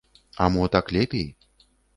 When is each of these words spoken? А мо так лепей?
А 0.37 0.45
мо 0.53 0.65
так 0.73 0.85
лепей? 0.95 1.29